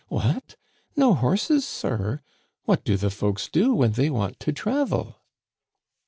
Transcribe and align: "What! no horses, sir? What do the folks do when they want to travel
"What! 0.07 0.55
no 0.95 1.13
horses, 1.13 1.63
sir? 1.63 2.21
What 2.65 2.83
do 2.83 2.97
the 2.97 3.11
folks 3.11 3.47
do 3.47 3.75
when 3.75 3.91
they 3.91 4.09
want 4.09 4.39
to 4.39 4.51
travel 4.51 5.21